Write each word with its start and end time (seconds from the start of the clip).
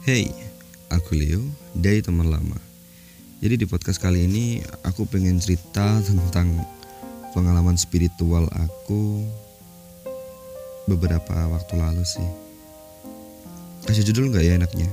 Hey, 0.00 0.32
aku 0.88 1.12
Leo 1.12 1.44
dari 1.76 2.00
teman 2.00 2.32
lama. 2.32 2.56
Jadi 3.44 3.60
di 3.60 3.66
podcast 3.68 4.00
kali 4.00 4.24
ini 4.24 4.64
aku 4.80 5.04
pengen 5.04 5.36
cerita 5.36 6.00
tentang 6.00 6.56
pengalaman 7.36 7.76
spiritual 7.76 8.48
aku 8.48 9.28
beberapa 10.88 11.52
waktu 11.52 11.76
lalu 11.76 12.00
sih. 12.08 12.24
Kasih 13.84 14.08
judul 14.08 14.32
nggak 14.32 14.40
ya 14.40 14.56
enaknya? 14.56 14.88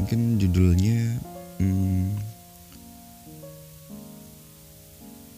Mungkin 0.00 0.40
judulnya 0.40 1.20
hmm, 1.60 2.16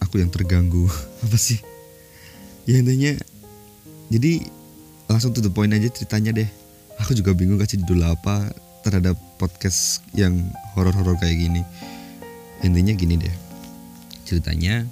aku 0.07 0.23
yang 0.23 0.31
terganggu 0.31 0.87
apa 1.27 1.35
sih? 1.35 1.59
Ya 2.71 2.79
intinya 2.79 3.19
jadi 4.07 4.47
langsung 5.11 5.35
to 5.35 5.43
the 5.43 5.51
point 5.51 5.75
aja 5.75 5.91
ceritanya 5.91 6.31
deh. 6.31 6.62
Aku 7.03 7.19
juga 7.19 7.35
bingung 7.35 7.59
kasih 7.59 7.83
judul 7.83 8.07
apa 8.07 8.47
terhadap 8.87 9.19
podcast 9.35 10.07
yang 10.15 10.39
horor-horor 10.79 11.19
kayak 11.19 11.35
gini. 11.35 11.67
Intinya 12.63 12.95
gini 12.95 13.19
deh. 13.19 13.35
Ceritanya 14.23 14.87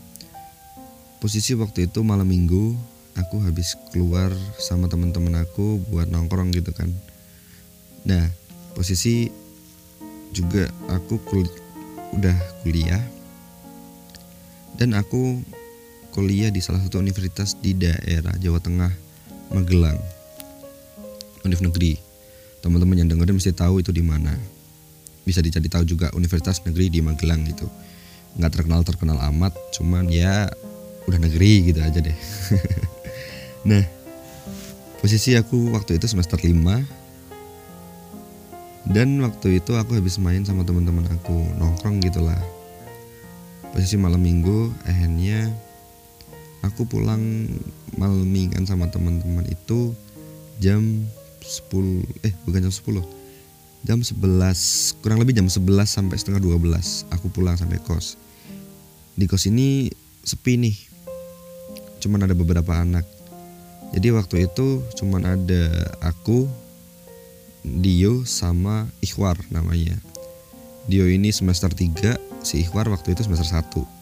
posisi 1.23 1.55
waktu 1.55 1.87
itu 1.87 2.03
malam 2.03 2.27
minggu 2.27 2.75
aku 3.15 3.47
habis 3.47 3.79
keluar 3.95 4.35
sama 4.59 4.91
teman-teman 4.91 5.39
aku 5.39 5.79
buat 5.87 6.11
nongkrong 6.11 6.51
gitu 6.51 6.75
kan. 6.75 6.91
Nah, 8.03 8.27
posisi 8.75 9.31
juga 10.35 10.67
aku 10.91 11.23
kul 11.23 11.47
udah 12.19 12.35
kuliah 12.67 13.03
dan 14.75 14.99
aku 14.99 15.39
kuliah 16.11 16.51
di 16.51 16.59
salah 16.59 16.83
satu 16.83 16.99
universitas 16.99 17.55
di 17.55 17.71
daerah 17.79 18.35
Jawa 18.41 18.59
Tengah, 18.59 18.91
Magelang. 19.55 20.20
Univ 21.47 21.61
negeri. 21.65 21.97
Teman-teman 22.61 23.01
yang 23.01 23.09
dengerin 23.09 23.37
mesti 23.41 23.57
tahu 23.57 23.81
itu 23.81 23.91
di 23.91 24.05
mana. 24.05 24.37
Bisa 25.25 25.41
dicari 25.41 25.69
tahu 25.69 25.85
juga 25.89 26.13
Universitas 26.13 26.61
Negeri 26.65 26.93
di 26.93 27.01
Magelang 27.01 27.45
gitu. 27.49 27.69
Nggak 28.37 28.51
terkenal 28.61 28.81
terkenal 28.85 29.19
amat, 29.33 29.57
cuman 29.73 30.09
ya 30.13 30.49
udah 31.09 31.19
negeri 31.19 31.73
gitu 31.73 31.81
aja 31.81 31.99
deh. 31.99 32.17
nah, 33.71 33.83
posisi 35.01 35.33
aku 35.33 35.73
waktu 35.73 35.97
itu 35.97 36.07
semester 36.07 36.37
5 36.37 37.01
dan 38.91 39.09
waktu 39.25 39.61
itu 39.61 39.73
aku 39.77 39.97
habis 39.97 40.21
main 40.21 40.45
sama 40.45 40.65
teman-teman 40.65 41.09
aku 41.09 41.37
nongkrong 41.57 42.01
gitulah 42.05 42.41
posisi 43.71 43.97
malam 43.97 44.21
minggu 44.21 44.73
akhirnya 44.85 45.49
aku 46.67 46.85
pulang 46.85 47.49
malmingan 47.97 48.67
sama 48.69 48.89
teman-teman 48.91 49.47
itu 49.49 49.97
jam 50.61 51.07
10 51.43 52.27
eh 52.27 52.33
bukan 52.47 52.69
jam 52.69 52.73
10 52.73 53.21
jam 53.81 54.05
11 54.05 55.01
kurang 55.01 55.19
lebih 55.25 55.33
jam 55.33 55.49
11 55.49 55.89
sampai 55.89 56.17
setengah 56.21 56.41
12 56.45 57.09
aku 57.13 57.27
pulang 57.33 57.57
sampai 57.57 57.81
kos. 57.81 58.21
Di 59.17 59.25
kos 59.25 59.49
ini 59.49 59.89
sepi 60.25 60.61
nih 60.61 60.77
cuman 62.01 62.29
ada 62.29 62.37
beberapa 62.37 62.77
anak. 62.77 63.05
Jadi 63.97 64.13
waktu 64.13 64.37
itu 64.47 64.85
cuman 65.01 65.27
ada 65.27 65.65
aku 66.05 66.47
Dio 67.61 68.25
sama 68.25 68.89
Ikhwar 69.05 69.37
namanya. 69.53 69.97
Dio 70.89 71.09
ini 71.09 71.33
semester 71.33 71.73
3 71.73 72.45
si 72.45 72.65
Ikhwar 72.65 72.89
waktu 72.89 73.17
itu 73.17 73.25
semester 73.25 73.49
1 73.49 74.01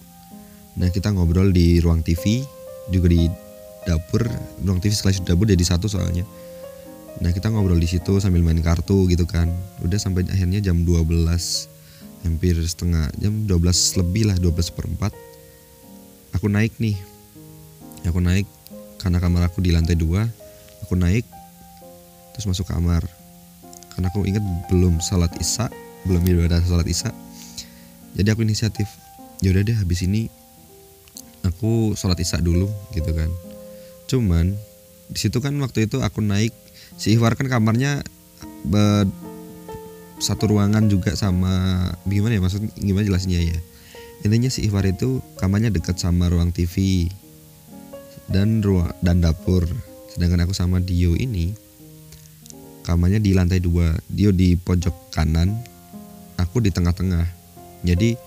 nah 0.78 0.86
kita 0.94 1.10
ngobrol 1.10 1.50
di 1.50 1.82
ruang 1.82 2.06
TV 2.06 2.46
juga 2.90 3.10
di 3.10 3.26
dapur. 3.82 4.26
Ruang 4.62 4.78
TV 4.82 4.94
sekali 4.94 5.18
dapur 5.22 5.46
jadi 5.46 5.62
satu 5.62 5.90
soalnya 5.90 6.22
nah 7.18 7.34
kita 7.34 7.50
ngobrol 7.50 7.80
di 7.80 7.88
situ 7.90 8.20
sambil 8.22 8.44
main 8.44 8.60
kartu 8.62 9.08
gitu 9.10 9.24
kan. 9.24 9.50
Udah 9.82 9.98
sampai 9.98 10.28
akhirnya 10.28 10.62
jam 10.62 10.86
12 10.86 11.08
hampir 12.26 12.54
setengah 12.58 13.08
jam 13.18 13.46
12 13.46 14.00
lebih 14.02 14.28
lah 14.28 14.36
12 14.36 14.70
seperempat 14.70 15.12
aku 16.36 16.46
naik 16.46 16.76
nih. 16.78 16.94
Aku 18.06 18.22
naik 18.22 18.46
karena 18.98 19.18
kamar 19.18 19.46
aku 19.46 19.60
di 19.60 19.74
lantai 19.74 19.98
dua 19.98 20.26
aku 20.86 20.94
naik 20.94 21.26
terus 22.34 22.46
masuk 22.46 22.70
kamar. 22.70 23.02
Karena 23.92 24.06
aku 24.14 24.22
ingat 24.28 24.44
belum 24.70 25.02
salat 25.02 25.34
isya 25.42 25.66
belum 26.06 26.22
ibadah 26.22 26.62
salat 26.62 26.86
isya. 26.86 27.10
Jadi 28.14 28.28
aku 28.30 28.46
inisiatif 28.46 28.86
yaudah 29.42 29.62
deh 29.62 29.74
habis 29.74 30.02
ini 30.02 30.26
aku 31.46 31.94
sholat 31.94 32.18
isya 32.18 32.42
dulu 32.42 32.70
gitu 32.94 33.10
kan. 33.14 33.30
Cuman 34.10 34.54
di 35.08 35.18
situ 35.18 35.38
kan 35.40 35.56
waktu 35.62 35.88
itu 35.88 36.00
aku 36.04 36.20
naik 36.20 36.52
si 36.96 37.18
Ihwar 37.18 37.34
kan 37.34 37.50
kamarnya 37.50 38.00
be, 38.64 39.04
satu 40.18 40.50
ruangan 40.50 40.90
juga 40.90 41.14
sama 41.14 41.86
gimana 42.06 42.38
ya 42.38 42.42
maksud 42.42 42.62
gimana 42.78 43.06
jelasnya 43.06 43.38
ya? 43.38 43.58
Intinya 44.26 44.50
si 44.50 44.66
Ihwar 44.66 44.82
itu 44.86 45.22
kamarnya 45.38 45.70
dekat 45.70 45.98
sama 45.98 46.26
ruang 46.26 46.50
TV 46.50 47.06
dan 48.26 48.60
ruang 48.62 48.90
dan 48.98 49.22
dapur. 49.22 49.62
Sedangkan 50.10 50.42
aku 50.42 50.54
sama 50.56 50.82
Dio 50.82 51.14
ini 51.14 51.54
kamarnya 52.82 53.22
di 53.22 53.30
lantai 53.36 53.62
dua. 53.62 53.94
Dio 54.10 54.34
di 54.34 54.58
pojok 54.58 55.14
kanan 55.14 55.54
aku 56.34 56.58
di 56.58 56.74
tengah-tengah. 56.74 57.26
Jadi 57.86 58.18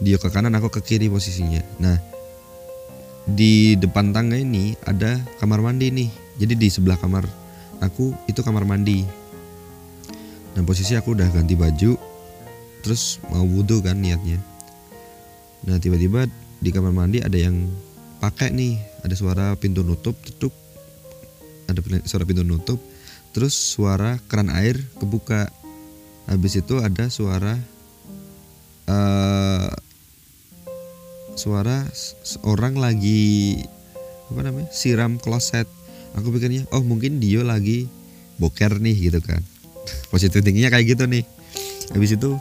Dio 0.00 0.16
ke 0.16 0.32
kanan 0.32 0.56
aku 0.56 0.72
ke 0.72 0.80
kiri 0.80 1.12
posisinya. 1.12 1.60
Nah 1.84 2.00
di 3.26 3.76
depan 3.76 4.14
tangga 4.16 4.40
ini 4.40 4.72
ada 4.88 5.20
kamar 5.36 5.60
mandi 5.60 5.92
nih. 5.92 6.10
Jadi 6.40 6.54
di 6.56 6.68
sebelah 6.72 6.96
kamar 6.96 7.28
aku 7.80 8.12
itu 8.28 8.40
kamar 8.40 8.64
mandi. 8.64 9.04
Nah 10.56 10.62
posisi 10.64 10.96
aku 10.96 11.12
udah 11.12 11.28
ganti 11.32 11.52
baju 11.52 11.96
terus 12.80 13.18
mau 13.28 13.44
wudhu 13.44 13.82
kan 13.82 13.98
niatnya. 13.98 14.40
Nah 15.66 15.76
tiba-tiba 15.76 16.30
di 16.62 16.70
kamar 16.72 16.94
mandi 16.94 17.20
ada 17.20 17.36
yang 17.36 17.68
pakai 18.22 18.52
nih. 18.54 18.78
Ada 19.04 19.14
suara 19.14 19.54
pintu 19.54 19.86
nutup 19.86 20.18
tutup 20.24 20.50
ada 21.66 21.78
suara 22.06 22.26
pintu 22.26 22.42
nutup 22.46 22.78
terus 23.30 23.54
suara 23.54 24.18
keran 24.26 24.48
air 24.50 24.80
kebuka. 24.98 25.50
Habis 26.26 26.58
itu 26.58 26.82
ada 26.82 27.06
suara 27.06 27.54
uh, 28.90 29.70
suara 31.36 31.86
orang 32.42 32.74
lagi 32.74 33.62
apa 34.26 34.40
namanya 34.42 34.70
siram 34.74 35.22
kloset 35.22 35.70
aku 36.16 36.32
pikirnya 36.34 36.64
oh 36.72 36.82
mungkin 36.82 37.20
Dio 37.20 37.44
lagi 37.44 37.86
boker 38.40 38.80
nih 38.80 39.12
gitu 39.12 39.20
kan. 39.22 39.40
Positif 40.12 40.42
thinkingnya 40.42 40.72
kayak 40.72 40.96
gitu 40.96 41.04
nih. 41.06 41.24
Habis 41.92 42.18
itu 42.18 42.34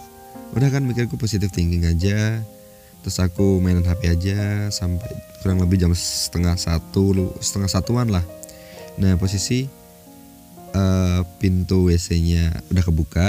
udah 0.55 0.69
kan 0.71 0.81
mikirku 0.87 1.19
positif 1.19 1.51
thinking 1.51 1.85
aja. 1.85 2.41
Terus 3.03 3.21
aku 3.21 3.61
mainan 3.61 3.85
HP 3.85 4.09
aja 4.09 4.71
sampai 4.73 5.11
kurang 5.43 5.61
lebih 5.61 5.77
jam 5.77 5.93
setengah 5.93 6.57
satu 6.57 7.13
setengah 7.37 7.69
satuan 7.69 8.09
lah. 8.09 8.25
Nah 8.97 9.13
posisi 9.19 9.69
uh, 10.73 11.21
pintu 11.37 11.91
WC-nya 11.91 12.49
udah 12.73 12.83
kebuka. 12.83 13.27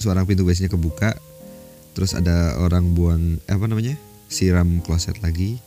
Suara 0.00 0.24
pintu 0.24 0.48
WC-nya 0.48 0.72
kebuka. 0.72 1.12
Terus 1.92 2.16
ada 2.16 2.56
orang 2.62 2.96
buang 2.96 3.36
eh, 3.44 3.52
apa 3.52 3.68
namanya 3.68 3.98
siram 4.30 4.80
kloset 4.80 5.18
lagi 5.20 5.58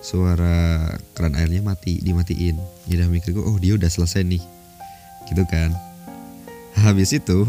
suara 0.00 0.88
keran 1.12 1.36
airnya 1.36 1.60
mati 1.60 2.00
dimatiin. 2.00 2.56
Jadi 2.88 3.04
mikir 3.06 3.36
gue 3.36 3.44
oh 3.44 3.56
dia 3.60 3.76
udah 3.76 3.88
selesai 3.88 4.24
nih. 4.24 4.42
Gitu 5.28 5.44
kan. 5.46 5.76
Habis 6.80 7.12
itu 7.20 7.44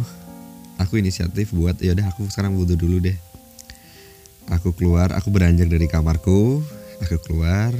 aku 0.75 0.99
inisiatif 0.99 1.55
buat 1.55 1.79
ya 1.79 1.95
udah 1.95 2.11
aku 2.11 2.27
sekarang 2.27 2.59
wudhu 2.59 2.75
dulu 2.75 2.99
deh. 2.99 3.15
Aku 4.51 4.75
keluar 4.75 5.15
aku 5.15 5.31
beranjak 5.31 5.71
dari 5.71 5.87
kamarku 5.87 6.59
aku 7.01 7.17
keluar. 7.23 7.71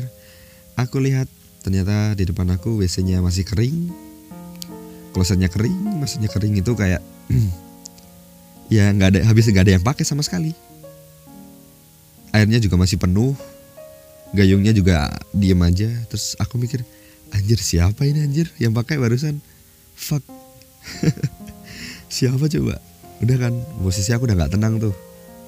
Aku 0.80 1.04
lihat 1.04 1.28
ternyata 1.62 2.16
di 2.18 2.26
depan 2.26 2.48
aku 2.56 2.80
WC-nya 2.80 3.20
masih 3.20 3.44
kering. 3.44 3.92
Klosetnya 5.12 5.52
kering 5.52 6.00
maksudnya 6.00 6.32
kering 6.32 6.56
itu 6.56 6.72
kayak 6.72 7.04
ya 8.76 8.88
nggak 8.96 9.10
ada 9.12 9.20
habis 9.28 9.52
nggak 9.52 9.68
ada 9.68 9.74
yang 9.76 9.84
pakai 9.84 10.08
sama 10.08 10.24
sekali. 10.24 10.56
Airnya 12.32 12.64
juga 12.64 12.80
masih 12.80 12.96
penuh 12.96 13.36
gayungnya 14.36 14.72
juga 14.76 15.12
diem 15.32 15.60
aja. 15.64 15.90
Terus 16.12 16.36
aku 16.40 16.60
mikir 16.60 16.84
anjir 17.32 17.60
siapa 17.60 18.04
ini 18.08 18.24
anjir? 18.24 18.48
Yang 18.58 18.74
pakai 18.84 18.96
barusan. 19.00 19.40
Fuck. 19.96 20.26
Siapa 22.12 22.50
coba? 22.52 22.76
Udah 23.24 23.38
kan 23.38 23.54
posisi 23.80 24.12
aku 24.12 24.28
udah 24.28 24.36
nggak 24.36 24.54
tenang 24.58 24.82
tuh. 24.82 24.92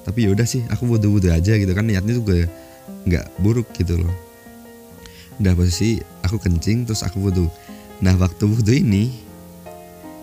Tapi 0.06 0.24
yaudah 0.24 0.48
sih 0.48 0.64
aku 0.72 0.88
wudhu-wudhu 0.88 1.28
aja 1.28 1.58
gitu 1.60 1.72
kan. 1.76 1.84
Niatnya 1.84 2.16
juga 2.16 2.48
nggak 3.04 3.42
buruk 3.42 3.68
gitu 3.76 4.00
loh. 4.00 4.14
Udah 5.42 5.52
posisi 5.58 6.00
aku 6.24 6.40
kencing 6.40 6.88
terus 6.88 7.04
aku 7.04 7.28
wudhu 7.28 7.46
nah 8.02 8.16
waktu 8.18 8.48
wudhu 8.48 8.74
ini 8.74 9.12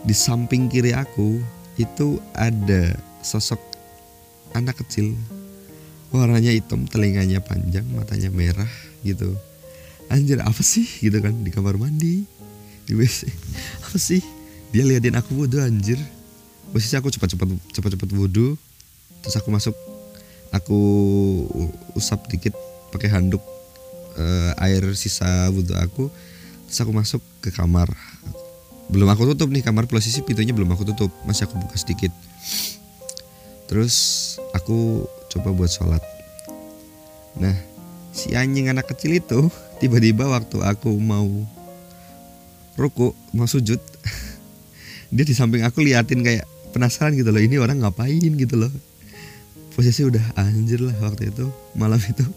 di 0.03 0.11
samping 0.11 0.67
kiri 0.67 0.91
aku 0.91 1.39
itu 1.79 2.19
ada 2.35 2.91
sosok 3.23 3.61
anak 4.57 4.81
kecil 4.83 5.15
warnanya 6.11 6.51
hitam 6.51 6.83
telinganya 6.87 7.39
panjang 7.39 7.87
matanya 7.95 8.27
merah 8.27 8.67
gitu. 9.01 9.31
Anjir 10.11 10.43
apa 10.43 10.59
sih? 10.59 10.83
Gitu 10.83 11.15
kan 11.23 11.31
di 11.31 11.49
kamar 11.49 11.79
mandi 11.79 12.27
di 12.83 12.93
WC 12.93 13.31
apa 13.87 13.97
sih? 13.97 14.19
Dia 14.75 14.83
liatin 14.83 15.15
aku 15.15 15.35
wudhu 15.35 15.63
anjir. 15.63 15.99
Posisi 16.71 16.95
aku 16.95 17.11
cepat-cepat 17.11 17.47
cepat-cepat 17.75 18.09
wudhu 18.15 18.55
terus 19.21 19.35
aku 19.37 19.51
masuk 19.51 19.75
aku 20.51 20.79
usap 21.93 22.25
dikit 22.31 22.55
pakai 22.89 23.11
handuk 23.11 23.43
uh, 24.19 24.51
air 24.63 24.81
sisa 24.97 25.47
wudhu 25.51 25.75
aku 25.79 26.11
terus 26.67 26.79
aku 26.83 26.91
masuk 26.91 27.23
ke 27.39 27.55
kamar. 27.55 27.87
Belum 28.91 29.07
aku 29.07 29.23
tutup 29.31 29.47
nih 29.47 29.63
kamar 29.63 29.87
posisi 29.87 30.19
pintunya 30.19 30.51
belum 30.51 30.75
aku 30.75 30.83
tutup 30.91 31.11
masih 31.23 31.47
aku 31.47 31.55
buka 31.55 31.79
sedikit. 31.79 32.11
Terus 33.71 33.95
aku 34.51 35.07
coba 35.31 35.55
buat 35.55 35.71
sholat. 35.71 36.03
Nah 37.39 37.55
si 38.11 38.35
anjing 38.35 38.67
anak 38.67 38.91
kecil 38.91 39.15
itu 39.15 39.47
tiba-tiba 39.79 40.27
waktu 40.27 40.59
aku 40.59 40.91
mau 40.99 41.27
ruku 42.75 43.15
mau 43.31 43.47
sujud 43.47 43.79
dia 45.15 45.23
di 45.23 45.31
samping 45.31 45.63
aku 45.63 45.79
liatin 45.79 46.19
kayak 46.23 46.43
penasaran 46.75 47.15
gitu 47.15 47.31
loh 47.31 47.39
ini 47.39 47.59
orang 47.59 47.79
ngapain 47.79 48.19
gitu 48.19 48.55
loh. 48.59 48.71
Posisi 49.71 50.03
udah 50.03 50.35
anjir 50.35 50.83
lah 50.83 50.95
waktu 50.99 51.31
itu 51.31 51.47
malam 51.79 51.99
itu. 52.03 52.27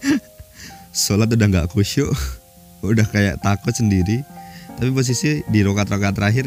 Sholat 0.96 1.28
udah 1.28 1.46
nggak 1.46 1.68
khusyuk 1.72 2.08
udah 2.88 3.04
kayak 3.12 3.40
takut 3.44 3.76
sendiri. 3.76 4.24
Tapi 4.78 4.94
posisi 4.94 5.42
di 5.50 5.60
rokat-rokat 5.66 6.14
terakhir 6.14 6.46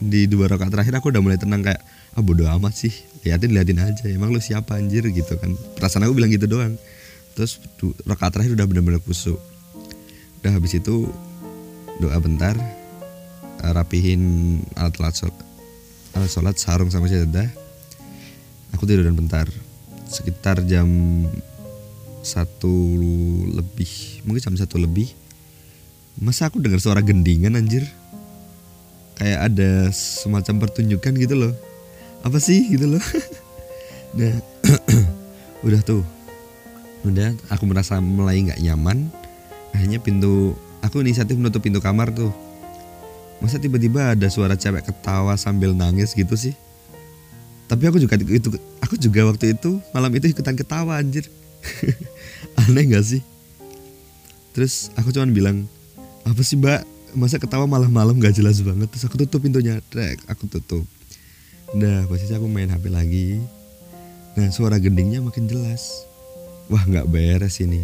di 0.00 0.24
dua 0.24 0.48
rokat 0.48 0.72
terakhir 0.72 0.96
aku 0.96 1.12
udah 1.12 1.20
mulai 1.20 1.36
tenang 1.36 1.60
kayak 1.60 1.84
ah 2.16 2.24
bodo 2.24 2.48
amat 2.48 2.72
sih 2.72 2.90
liatin 3.22 3.52
liatin 3.52 3.78
aja 3.78 4.08
emang 4.08 4.32
lu 4.32 4.40
siapa 4.40 4.80
anjir? 4.80 5.04
Gitu 5.12 5.36
kan. 5.36 5.52
Perasaan 5.76 6.08
aku 6.08 6.16
bilang 6.16 6.32
gitu 6.32 6.48
doang. 6.48 6.80
Terus 7.36 7.60
rokat 8.08 8.32
terakhir 8.32 8.56
udah 8.56 8.66
bener-bener 8.66 9.00
kusuk. 9.04 9.38
Udah 10.40 10.56
habis 10.56 10.72
itu 10.72 11.06
doa 12.00 12.16
bentar 12.16 12.56
rapihin 13.60 14.56
alat-alat 14.72 15.12
sholat, 15.12 15.36
alat 16.16 16.30
sholat 16.32 16.56
sarung 16.56 16.88
sama 16.88 17.12
sajadah 17.12 17.44
aku 18.72 18.88
tidur 18.88 19.04
dan 19.04 19.16
bentar. 19.18 19.46
Sekitar 20.08 20.64
jam 20.66 20.88
satu 22.24 22.72
lebih 23.52 24.24
mungkin 24.24 24.40
jam 24.40 24.56
satu 24.56 24.76
lebih 24.80 25.08
masa 26.20 26.48
aku 26.48 26.60
dengar 26.60 26.80
suara 26.82 27.00
gendingan 27.00 27.56
anjir 27.56 27.84
kayak 29.20 29.52
ada 29.52 29.92
semacam 29.92 30.64
pertunjukan 30.64 31.12
gitu 31.20 31.36
loh. 31.36 31.52
Apa 32.24 32.40
sih 32.40 32.72
gitu 32.72 32.96
loh? 32.96 33.04
Nah 34.10 34.42
udah 35.66 35.80
tuh. 35.86 36.02
Udah 37.06 37.30
aku 37.46 37.62
merasa 37.68 38.02
mulai 38.02 38.42
nggak 38.42 38.58
nyaman. 38.58 39.06
Akhirnya 39.70 40.02
pintu 40.02 40.58
aku 40.82 41.04
inisiatif 41.04 41.38
menutup 41.38 41.62
pintu 41.62 41.78
kamar 41.78 42.10
tuh. 42.10 42.34
Masa 43.38 43.62
tiba-tiba 43.62 44.18
ada 44.18 44.26
suara 44.26 44.58
cewek 44.58 44.90
ketawa 44.90 45.38
sambil 45.38 45.70
nangis 45.78 46.10
gitu 46.10 46.34
sih? 46.34 46.58
Tapi 47.70 47.86
aku 47.86 48.02
juga 48.02 48.18
itu 48.18 48.50
aku 48.82 48.98
juga 48.98 49.30
waktu 49.30 49.54
itu 49.54 49.78
malam 49.94 50.10
itu 50.10 50.26
ikutan 50.26 50.58
ketawa 50.58 50.98
anjir. 50.98 51.30
Aneh 52.66 52.90
gak 52.90 53.06
sih? 53.06 53.22
Terus 54.58 54.90
aku 54.98 55.14
cuman 55.14 55.30
bilang 55.30 55.56
apa 56.26 56.42
sih 56.42 56.58
mbak 56.58 56.82
masa 57.14 57.38
ketawa 57.38 57.66
malam-malam 57.66 58.18
gak 58.18 58.36
jelas 58.36 58.60
banget. 58.62 58.88
Terus 58.90 59.04
aku 59.06 59.16
tutup 59.20 59.40
pintunya 59.42 59.78
trek 59.90 60.22
aku 60.30 60.46
tutup. 60.46 60.84
Nah 61.74 62.06
posisi 62.10 62.34
aku 62.34 62.50
main 62.50 62.70
HP 62.70 62.90
lagi. 62.90 63.38
Nah 64.34 64.50
suara 64.50 64.78
gendingnya 64.78 65.22
makin 65.22 65.46
jelas. 65.46 66.06
Wah 66.70 66.82
nggak 66.86 67.10
beres 67.10 67.58
ini. 67.58 67.82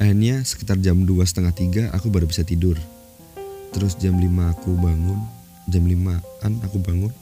Akhirnya 0.00 0.40
sekitar 0.46 0.80
jam 0.80 1.04
dua 1.04 1.28
setengah 1.28 1.52
tiga 1.52 1.82
aku 1.92 2.08
baru 2.08 2.24
bisa 2.24 2.46
tidur. 2.46 2.78
Terus 3.70 3.94
jam 4.00 4.18
5 4.18 4.26
aku 4.54 4.70
bangun. 4.74 5.20
Jam 5.70 5.86
5an 5.86 6.52
aku 6.66 6.82
bangun. 6.82 7.12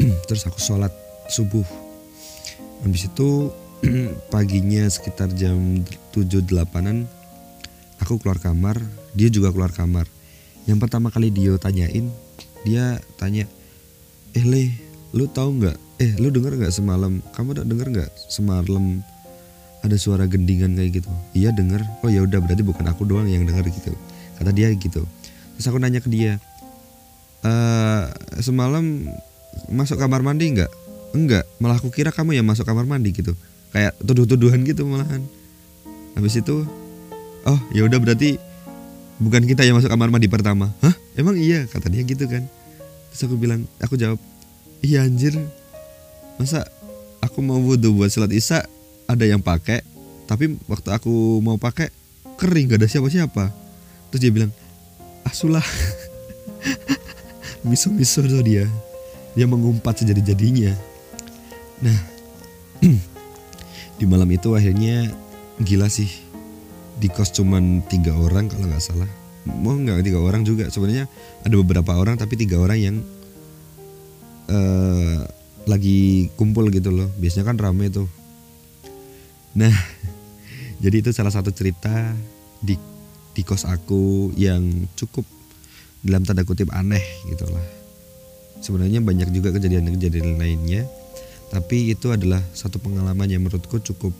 Terus 0.26 0.42
aku 0.48 0.58
sholat 0.58 0.90
subuh. 1.30 1.66
Habis 2.82 3.06
itu 3.06 3.54
paginya 4.34 4.88
sekitar 4.90 5.30
jam 5.36 5.84
7-8an 6.10 7.06
Aku 8.04 8.16
keluar 8.20 8.40
kamar 8.40 8.80
Dia 9.12 9.28
juga 9.28 9.52
keluar 9.52 9.70
kamar. 9.74 10.08
Yang 10.64 10.78
pertama 10.86 11.08
kali 11.12 11.32
dia 11.32 11.56
tanyain 11.60 12.08
Dia 12.64 13.00
tanya 13.16 13.48
eh 14.34 14.44
le 14.46 14.70
lu 15.10 15.26
tahu 15.26 15.58
nggak? 15.58 15.76
Eh 15.98 16.10
lu 16.22 16.30
denger 16.30 16.54
nggak 16.54 16.72
semalam? 16.72 17.18
Kamu 17.34 17.58
udah 17.58 17.66
denger 17.66 17.88
nggak 17.90 18.10
semalam 18.30 19.02
ada 19.80 19.96
suara 19.96 20.28
gendingan 20.28 20.76
kayak 20.76 21.02
gitu? 21.02 21.10
Iya 21.32 21.50
denger. 21.56 21.82
Oh 22.04 22.10
ya 22.12 22.22
udah 22.22 22.38
berarti 22.38 22.62
bukan 22.62 22.86
aku 22.92 23.08
doang 23.08 23.26
yang 23.26 23.42
denger 23.42 23.66
gitu. 23.72 23.90
Kata 24.38 24.52
dia 24.54 24.70
gitu. 24.70 25.02
Terus 25.56 25.66
aku 25.66 25.80
nanya 25.82 25.98
ke 25.98 26.08
dia 26.08 26.38
e, 27.42 27.52
semalam 28.38 29.08
masuk 29.66 29.98
kamar 29.98 30.22
mandi 30.22 30.54
nggak? 30.54 30.70
Enggak 31.10 31.44
malah 31.58 31.80
aku 31.80 31.90
kira 31.90 32.14
kamu 32.14 32.38
yang 32.38 32.46
masuk 32.46 32.62
kamar 32.68 32.86
mandi 32.86 33.10
gitu. 33.10 33.34
Kayak 33.74 33.98
tuduh-tuduhan 34.04 34.62
gitu 34.62 34.86
malahan. 34.86 35.24
Habis 36.14 36.38
itu 36.38 36.62
oh 37.46 37.60
ya 37.72 37.86
udah 37.86 38.00
berarti 38.00 38.40
bukan 39.20 39.44
kita 39.44 39.68
yang 39.68 39.76
masuk 39.76 39.92
kamar 39.92 40.08
mandi 40.08 40.26
pertama. 40.26 40.72
Hah? 40.80 40.96
Emang 41.14 41.36
iya? 41.36 41.68
Kata 41.68 41.92
dia 41.92 42.02
gitu 42.02 42.24
kan. 42.24 42.48
Terus 43.12 43.20
aku 43.28 43.36
bilang 43.36 43.68
aku 43.80 44.00
jawab 44.00 44.16
iya 44.80 45.04
anjir. 45.04 45.36
Masa 46.40 46.64
aku 47.20 47.44
mau 47.44 47.60
wudhu 47.60 47.92
buat 47.92 48.08
sholat 48.08 48.32
isya 48.32 48.64
ada 49.04 49.24
yang 49.28 49.44
pakai 49.44 49.84
tapi 50.24 50.56
waktu 50.70 50.94
aku 50.94 51.42
mau 51.42 51.58
pakai 51.58 51.90
kering 52.40 52.72
gak 52.72 52.80
ada 52.80 52.88
siapa-siapa. 52.88 53.52
Terus 54.10 54.20
dia 54.22 54.32
bilang 54.32 54.52
asulah. 55.28 55.60
Miso-miso 57.68 58.24
tuh 58.24 58.40
dia. 58.40 58.64
Dia 59.36 59.44
mengumpat 59.44 60.00
sejadi-jadinya. 60.00 60.72
Nah 61.84 61.98
di 64.00 64.04
malam 64.08 64.30
itu 64.32 64.56
akhirnya 64.56 65.12
gila 65.60 65.92
sih 65.92 66.29
di 67.00 67.08
kos 67.08 67.32
cuman 67.32 67.80
tiga 67.88 68.12
orang 68.12 68.52
kalau 68.52 68.68
nggak 68.68 68.84
salah. 68.84 69.08
Mau 69.48 69.72
nggak 69.72 70.04
tiga 70.04 70.20
orang 70.20 70.44
juga. 70.44 70.68
Sebenarnya 70.68 71.08
ada 71.40 71.54
beberapa 71.56 71.96
orang 71.96 72.20
tapi 72.20 72.36
tiga 72.36 72.60
orang 72.60 72.78
yang 72.78 72.96
uh, 74.52 75.24
lagi 75.64 76.28
kumpul 76.36 76.68
gitu 76.68 76.92
loh. 76.92 77.08
Biasanya 77.16 77.48
kan 77.48 77.56
rame 77.56 77.88
tuh. 77.88 78.04
Nah 79.56 79.72
jadi 80.84 81.00
itu 81.00 81.10
salah 81.16 81.32
satu 81.32 81.48
cerita 81.56 82.12
di 82.60 82.76
di 83.32 83.42
kos 83.42 83.64
aku 83.64 84.36
yang 84.36 84.84
cukup 84.92 85.24
dalam 86.04 86.28
tanda 86.28 86.44
kutip 86.44 86.68
aneh 86.76 87.02
gitu 87.32 87.48
lah. 87.48 87.64
Sebenarnya 88.60 89.00
banyak 89.00 89.32
juga 89.32 89.56
kejadian-kejadian 89.56 90.36
lainnya. 90.36 90.84
Tapi 91.50 91.90
itu 91.90 92.12
adalah 92.12 92.44
satu 92.54 92.78
pengalaman 92.78 93.26
yang 93.26 93.42
menurutku 93.42 93.80
cukup 93.82 94.12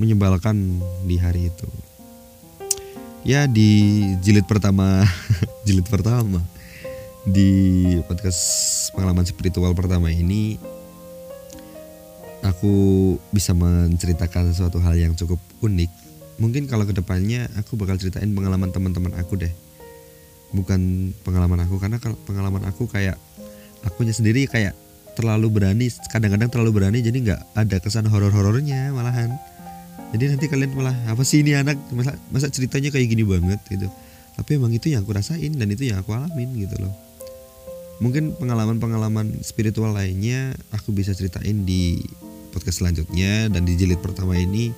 menyebalkan 0.00 0.80
di 1.04 1.20
hari 1.20 1.52
itu. 1.52 1.68
Ya 3.20 3.44
di 3.44 4.00
jilid 4.24 4.48
pertama 4.48 5.04
jilid 5.68 5.84
pertama 5.84 6.40
di 7.28 7.84
podcast 8.08 8.40
pengalaman 8.96 9.28
spiritual 9.28 9.76
pertama 9.76 10.08
ini 10.08 10.56
aku 12.40 12.72
bisa 13.28 13.52
menceritakan 13.52 14.56
suatu 14.56 14.80
hal 14.80 14.96
yang 14.96 15.12
cukup 15.12 15.36
unik. 15.60 15.92
Mungkin 16.40 16.64
kalau 16.64 16.88
ke 16.88 16.96
depannya 16.96 17.52
aku 17.60 17.76
bakal 17.76 18.00
ceritain 18.00 18.32
pengalaman 18.32 18.72
teman-teman 18.72 19.12
aku 19.20 19.36
deh. 19.36 19.52
Bukan 20.56 21.12
pengalaman 21.20 21.60
aku 21.68 21.76
karena 21.76 22.00
kalau 22.00 22.16
pengalaman 22.24 22.64
aku 22.64 22.88
kayak 22.88 23.20
akunya 23.84 24.16
sendiri 24.16 24.48
kayak 24.48 24.72
terlalu 25.12 25.60
berani 25.60 25.92
kadang-kadang 26.08 26.48
terlalu 26.48 26.80
berani 26.80 27.04
jadi 27.04 27.12
nggak 27.20 27.40
ada 27.52 27.76
kesan 27.82 28.08
horor-horornya 28.08 28.94
malahan 28.96 29.36
jadi 30.10 30.34
nanti 30.34 30.46
kalian 30.50 30.74
malah 30.74 30.96
apa 31.06 31.22
sih 31.22 31.46
ini 31.46 31.54
anak? 31.54 31.78
Masa, 31.94 32.18
masa 32.34 32.50
ceritanya 32.50 32.90
kayak 32.90 33.06
gini 33.06 33.22
banget? 33.22 33.62
Gitu. 33.70 33.86
Tapi 34.34 34.50
emang 34.58 34.74
itu 34.74 34.90
yang 34.90 35.06
aku 35.06 35.14
rasain 35.14 35.54
dan 35.54 35.68
itu 35.70 35.86
yang 35.86 36.02
aku 36.02 36.16
alamin 36.16 36.50
gitu 36.58 36.74
loh. 36.82 36.90
Mungkin 38.00 38.34
pengalaman-pengalaman 38.40 39.44
spiritual 39.44 39.92
lainnya 39.92 40.56
aku 40.72 40.90
bisa 40.90 41.12
ceritain 41.12 41.68
di 41.68 42.00
podcast 42.50 42.82
selanjutnya 42.82 43.52
dan 43.52 43.62
di 43.68 43.76
jilid 43.76 44.00
pertama 44.00 44.34
ini 44.34 44.72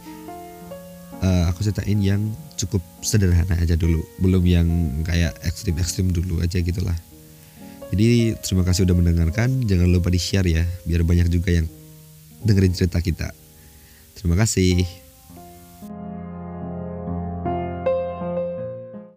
uh, 1.22 1.48
aku 1.48 1.64
ceritain 1.64 2.02
yang 2.02 2.20
cukup 2.58 2.82
sederhana 3.00 3.56
aja 3.56 3.78
dulu. 3.78 4.02
Belum 4.20 4.42
yang 4.44 4.68
kayak 5.06 5.38
ekstrim-ekstrim 5.46 6.12
dulu 6.12 6.42
aja 6.42 6.60
gitulah. 6.60 6.98
Jadi 7.94 8.36
terima 8.42 8.66
kasih 8.68 8.84
udah 8.84 8.96
mendengarkan. 8.98 9.64
Jangan 9.64 9.88
lupa 9.88 10.12
di 10.12 10.20
share 10.20 10.48
ya 10.48 10.64
biar 10.84 11.06
banyak 11.06 11.30
juga 11.32 11.56
yang 11.56 11.66
dengerin 12.42 12.74
cerita 12.76 12.98
kita. 12.98 13.30
Terima 14.18 14.36
kasih 14.36 15.01